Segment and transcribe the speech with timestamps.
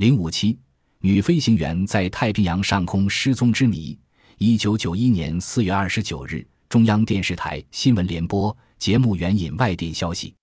[0.00, 0.58] 零五七
[1.00, 3.98] 女飞行员在太平洋上空失踪之谜。
[4.38, 10.34] 一九九一年四月二十九日，中央电视台新闻联播节目援引外电消息：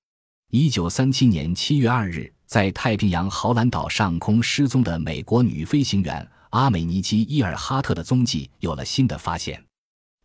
[0.51, 9.59] 一九三七年七月二日，在太平洋豪兰岛上空失踪的美国女飞行员阿美尼基·伊尔哈特的踪迹有了新的发现。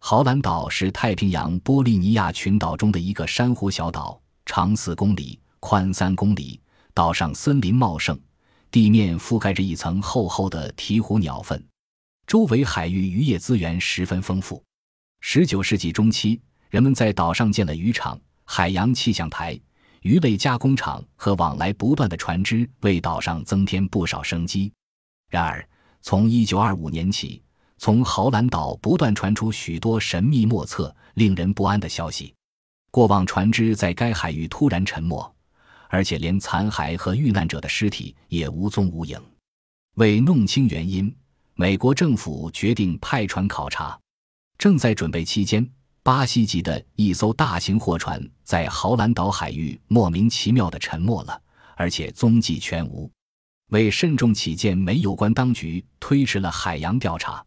[0.00, 6.60] 豪兰岛是太平洋波利尼亚群岛中的一个珊瑚小岛，长四公里，宽三公里，
[6.92, 8.20] 岛上森林茂盛。
[8.72, 11.62] 地面覆盖着一层厚厚的鹈鹕鸟粪，
[12.26, 14.64] 周围海域渔业资源十分丰富。
[15.20, 16.40] 十九世纪中期，
[16.70, 19.60] 人们在岛上建了渔场、海洋气象台、
[20.00, 24.72] 鱼类加工厂和往来不断的船只，为岛上增添不少生机。
[25.28, 25.68] 然而，
[26.00, 27.42] 从一九二五年起，
[27.76, 32.32] 从豪兰岛不断传出许多神秘莫测、令人不安的消息。
[32.90, 35.30] 过往船只在该海域突然沉没。
[35.92, 39.20] 而且连残骸和遇难者的尸体也无踪无影。
[39.96, 41.14] 为弄清原因，
[41.54, 43.98] 美国政府决定派船考察。
[44.56, 45.70] 正在准备期间，
[46.02, 51.38] 巴西籍的一艘大型货船在豪兰岛海域莫名其妙地沉没了，
[51.76, 53.10] 而且踪迹全无。
[53.68, 57.44] 为慎重起见，美有关当局推迟了海洋调查。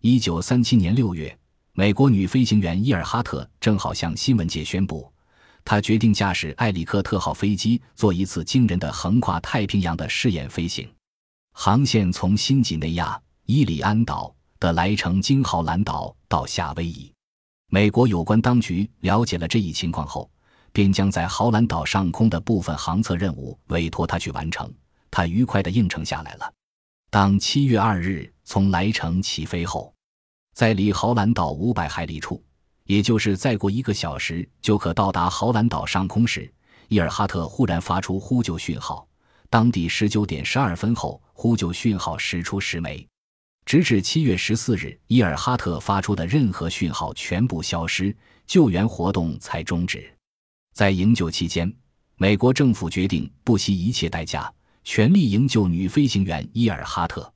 [0.00, 1.36] 一九三七年六月，
[1.72, 5.12] 美国女飞行员伊尔哈特正好向新闻界宣布。
[5.70, 10.92] 他决定驾驶埃里克特号飞机做一次惊人的横跨太平洋的试验飞行，
[11.52, 17.08] 航线从新几内亚、伊里安岛的莱城经豪兰岛到夏威夷。
[17.68, 20.28] 美国有关当局了解了这一情况后，
[20.72, 24.68] 便将在豪兰岛上空的部分航测任务委托他去完成。
[25.08, 26.52] 他愉快地应承下来了。
[27.10, 29.94] 当七月二日从莱城起飞后，
[30.52, 32.42] 在离豪兰岛五百海里处。
[32.90, 36.52] 也就是再过一个小时就可到达豪兰岛上空时，
[36.88, 39.06] 伊尔哈特忽然发出呼救讯号。
[39.48, 43.06] 当地十九点十二分后，呼救讯号驶出十枚，
[43.64, 48.12] 直至七月十四日，伊尔哈特发出的任何讯号全部消失，
[48.44, 50.12] 救援活动才终止。
[50.74, 51.72] 在营救期间，
[52.16, 54.52] 美国政府决定不惜一切代价，
[54.82, 57.32] 全力营救女飞行员伊尔哈特。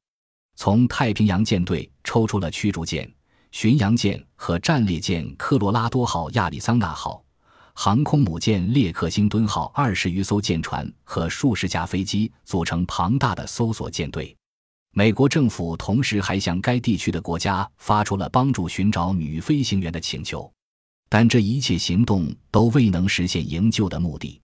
[0.57, 3.09] 从太平洋舰队抽出了驱逐舰。
[3.55, 7.25] 巡洋舰和战列舰科罗拉多号、亚利桑那号、
[7.73, 14.37] 航空母舰列克星敦号二十余艘舰船和数十架飞机组成庞大的搜索舰队。
[14.91, 20.53] 美国政府同时还向该地区的国家发出了帮助寻找女飞行员的请求，
[21.09, 24.41] 但这一切行动都未能实现营救的目的。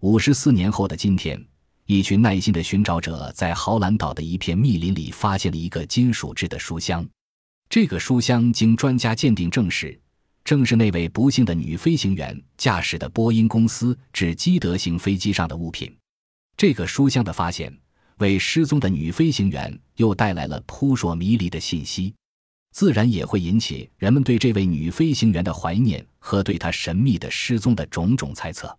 [0.00, 1.38] 五十四年后的今天，
[1.84, 7.06] 一群耐心的寻找者在豪兰岛的一片密林里发现了一个金属制的书箱。
[7.68, 9.98] 这个书箱经专家鉴定证实，
[10.44, 15.94] 正是那位不幸的女飞行员驾驶的波音公司至基德型飞机上的物品。
[16.56, 17.76] 这个书箱的发现，
[18.18, 22.14] 为失踪的女飞行员又带来了扑朔迷离的信息，
[22.72, 28.78] 自然也会引起人们对这位女飞行员的怀念和对她神秘的失踪的种种猜测。